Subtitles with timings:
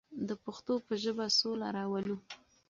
[0.27, 2.15] د پښتو په ژبه سوله راولو.